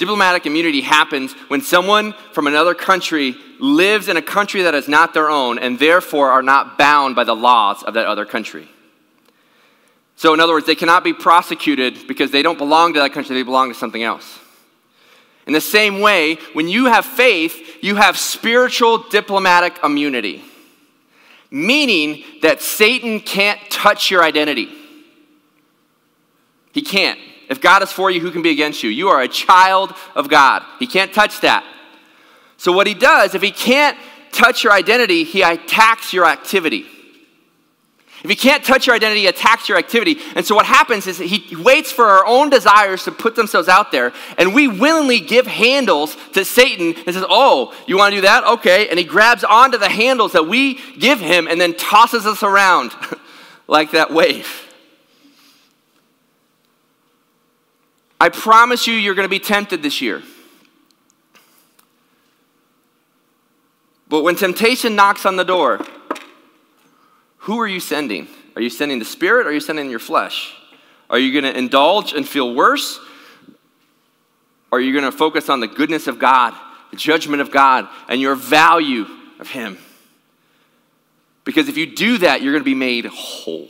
[0.00, 5.12] Diplomatic immunity happens when someone from another country lives in a country that is not
[5.12, 8.66] their own and therefore are not bound by the laws of that other country.
[10.20, 13.34] So, in other words, they cannot be prosecuted because they don't belong to that country,
[13.34, 14.38] they belong to something else.
[15.46, 20.44] In the same way, when you have faith, you have spiritual diplomatic immunity,
[21.50, 24.68] meaning that Satan can't touch your identity.
[26.72, 27.18] He can't.
[27.48, 28.90] If God is for you, who can be against you?
[28.90, 30.62] You are a child of God.
[30.78, 31.64] He can't touch that.
[32.58, 33.96] So, what he does, if he can't
[34.32, 36.84] touch your identity, he attacks your activity.
[38.22, 40.18] If he can't touch your identity, he attacks your activity.
[40.36, 43.92] And so what happens is he waits for our own desires to put themselves out
[43.92, 48.22] there, and we willingly give handles to Satan and says, Oh, you want to do
[48.22, 48.44] that?
[48.44, 48.88] Okay.
[48.88, 52.92] And he grabs onto the handles that we give him and then tosses us around
[53.66, 54.66] like that wave.
[58.20, 60.22] I promise you, you're going to be tempted this year.
[64.10, 65.80] But when temptation knocks on the door,
[67.50, 68.28] who are you sending?
[68.54, 70.54] Are you sending the spirit or are you sending your flesh?
[71.10, 73.00] Are you going to indulge and feel worse?
[74.70, 76.54] Or are you going to focus on the goodness of God,
[76.92, 79.04] the judgment of God, and your value
[79.40, 79.78] of Him?
[81.42, 83.68] Because if you do that, you're going to be made whole.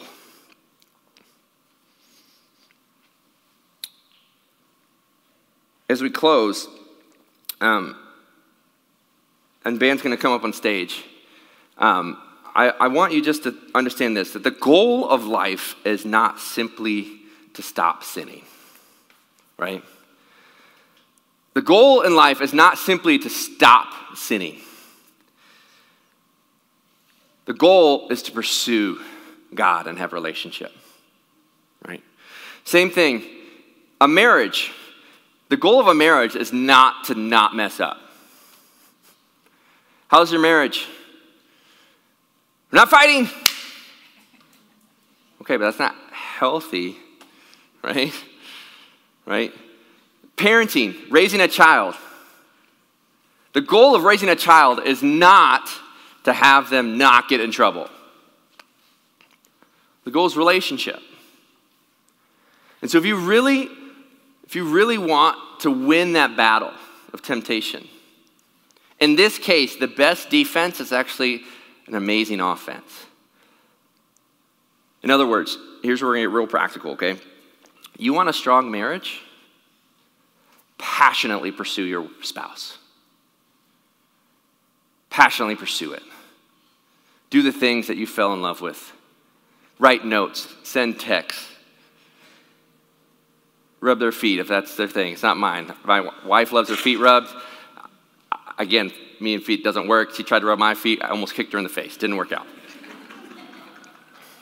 [5.89, 6.69] As we close,
[7.63, 7.97] um,
[9.65, 11.03] and band's going to come up on stage.
[11.79, 12.21] Um,
[12.55, 16.41] I, I want you just to understand this that the goal of life is not
[16.41, 17.21] simply
[17.55, 18.43] to stop sinning,
[19.57, 19.83] right?
[21.55, 24.61] The goal in life is not simply to stop sinning.
[27.47, 29.01] The goal is to pursue
[29.55, 30.73] God and have relationship.
[31.87, 32.03] Right?
[32.65, 33.25] Same thing.
[34.01, 34.71] A marriage.
[35.49, 37.99] The goal of a marriage is not to not mess up.
[40.07, 40.87] How's your marriage?
[42.71, 43.29] We're not fighting.
[45.41, 46.97] Okay, but that's not healthy,
[47.83, 48.13] right?
[49.27, 49.53] Right?
[50.37, 51.95] Parenting, raising a child.
[53.53, 55.69] The goal of raising a child is not
[56.25, 57.89] to have them not get in trouble.
[60.05, 61.01] The goal is relationship.
[62.83, 63.69] And so if you really
[64.45, 66.73] if you really want to win that battle
[67.13, 67.87] of temptation,
[68.99, 71.43] in this case, the best defense is actually
[71.91, 73.07] an amazing offense.
[75.03, 77.17] In other words, here's where we're going to get real practical, okay?
[77.99, 79.21] You want a strong marriage?
[80.79, 82.79] Passionately pursue your spouse.
[85.11, 86.03] Passionately pursue it.
[87.31, 88.93] Do the things that you fell in love with.
[89.79, 91.49] Write notes, send texts,
[93.81, 95.15] rub their feet if that's their thing.
[95.15, 95.73] It's not mine.
[95.85, 97.31] My wife loves her feet rubbed.
[98.59, 100.15] Again, me and feet doesn't work.
[100.15, 101.03] She tried to rub my feet.
[101.03, 101.97] I almost kicked her in the face.
[101.97, 102.47] Didn't work out.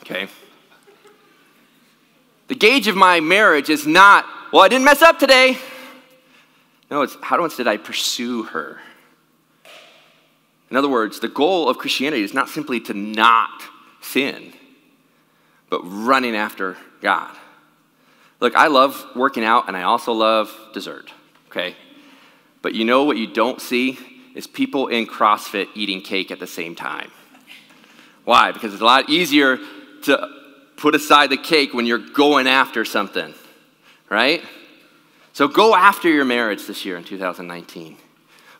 [0.01, 0.27] Okay?
[2.47, 5.57] The gauge of my marriage is not, well, I didn't mess up today.
[6.89, 8.79] No, it's how much did I pursue her?
[10.71, 13.63] In other words, the goal of Christianity is not simply to not
[14.01, 14.53] sin,
[15.69, 17.35] but running after God.
[18.39, 21.11] Look, I love working out and I also love dessert,
[21.47, 21.75] okay?
[22.61, 26.47] But you know what you don't see is people in CrossFit eating cake at the
[26.47, 27.11] same time.
[28.25, 28.51] Why?
[28.51, 29.57] Because it's a lot easier
[30.03, 30.29] to
[30.77, 33.33] put aside the cake when you're going after something,
[34.09, 34.43] right?
[35.33, 37.97] So go after your marriage this year in 2019.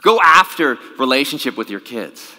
[0.02, 2.36] Go after relationship with your kids.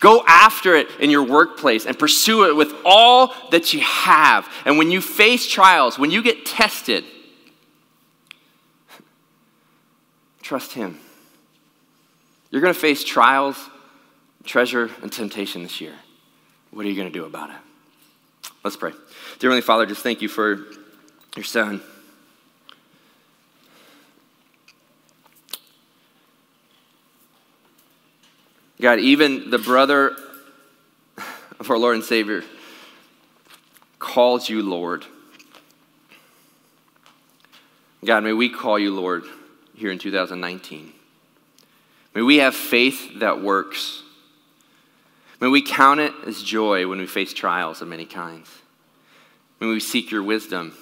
[0.00, 4.48] Go after it in your workplace and pursue it with all that you have.
[4.66, 7.04] And when you face trials, when you get tested,
[10.42, 10.98] trust Him.
[12.54, 13.56] You're going to face trials,
[14.44, 15.94] treasure, and temptation this year.
[16.70, 17.56] What are you going to do about it?
[18.62, 18.92] Let's pray.
[18.92, 20.60] Dear Heavenly Father, just thank you for
[21.34, 21.80] your Son.
[28.80, 30.14] God, even the brother
[31.58, 32.44] of our Lord and Savior
[33.98, 35.04] calls you Lord.
[38.04, 39.24] God, may we call you Lord
[39.74, 40.92] here in 2019.
[42.14, 44.02] May we have faith that works.
[45.40, 48.48] May we count it as joy when we face trials of many kinds.
[49.60, 50.76] May we seek your wisdom.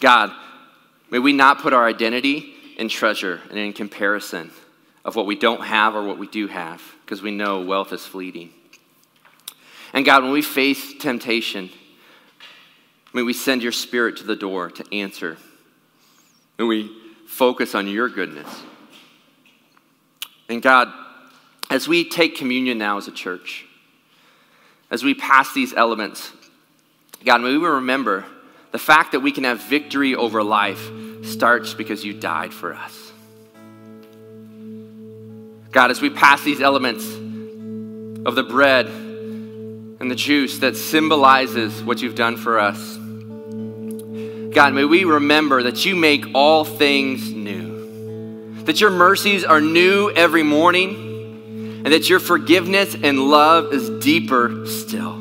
[0.00, 0.32] God,
[1.10, 4.50] may we not put our identity in treasure and in comparison
[5.04, 8.04] of what we don't have or what we do have, because we know wealth is
[8.04, 8.50] fleeting.
[9.92, 11.70] And God, when we face temptation,
[13.12, 15.36] may we send your spirit to the door to answer.
[16.58, 16.90] May we
[17.26, 18.62] focus on your goodness.
[20.52, 20.92] And God,
[21.70, 23.64] as we take communion now as a church,
[24.90, 26.30] as we pass these elements,
[27.24, 28.26] God, may we remember
[28.70, 30.90] the fact that we can have victory over life
[31.22, 33.12] starts because you died for us.
[35.70, 37.06] God, as we pass these elements
[38.26, 42.96] of the bread and the juice that symbolizes what you've done for us,
[44.54, 47.71] God, may we remember that you make all things new,
[48.64, 54.66] that your mercies are new every morning, and that your forgiveness and love is deeper
[54.66, 55.18] still.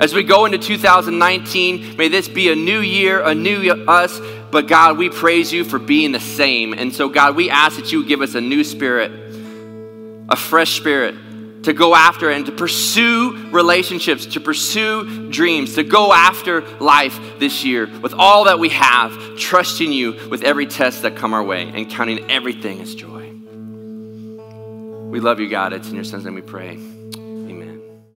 [0.00, 4.20] As we go into 2019, may this be a new year, a new us,
[4.50, 6.72] but God, we praise you for being the same.
[6.74, 9.26] And so, God, we ask that you give us a new spirit
[10.28, 11.14] a fresh spirit
[11.66, 17.64] to go after and to pursue relationships, to pursue dreams, to go after life this
[17.64, 21.68] year with all that we have, trusting you with every test that come our way
[21.74, 23.32] and counting everything as joy.
[25.10, 25.72] We love you, God.
[25.72, 26.78] It's in your son's name we pray.